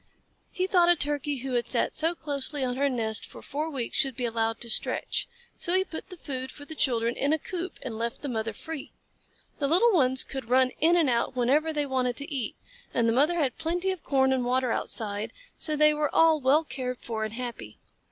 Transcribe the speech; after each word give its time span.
He 0.51 0.65
thought 0.65 0.89
a 0.89 0.95
Turkey 0.95 1.37
who 1.45 1.53
had 1.53 1.69
sat 1.69 1.93
so 1.95 2.15
closely 2.15 2.63
on 2.63 2.75
her 2.75 2.89
nest 2.89 3.23
for 3.23 3.43
four 3.43 3.69
weeks 3.69 3.95
should 3.95 4.15
be 4.15 4.25
allowed 4.25 4.59
to 4.61 4.67
stretch, 4.67 5.27
so 5.59 5.75
he 5.75 5.83
put 5.83 6.09
the 6.09 6.17
food 6.17 6.49
for 6.51 6.65
the 6.65 6.73
children 6.73 7.15
in 7.15 7.33
a 7.33 7.37
coop 7.37 7.77
and 7.83 7.99
left 7.99 8.23
the 8.23 8.27
mother 8.27 8.51
free. 8.51 8.93
The 9.59 9.67
little 9.67 9.91
ones 9.93 10.23
could 10.23 10.49
run 10.49 10.71
in 10.79 10.95
and 10.95 11.07
out 11.07 11.35
whenever 11.35 11.71
they 11.71 11.85
wanted 11.85 12.17
to 12.17 12.33
eat, 12.33 12.55
and 12.95 13.07
the 13.07 13.13
mother 13.13 13.35
had 13.35 13.59
plenty 13.59 13.91
of 13.91 14.03
corn 14.03 14.33
and 14.33 14.43
water 14.43 14.71
outside, 14.71 15.31
so 15.55 15.75
they 15.75 15.93
were 15.93 16.09
all 16.11 16.39
well 16.41 16.63
cared 16.63 16.97
for 16.97 17.23
and 17.23 17.35
happy. 17.35 17.77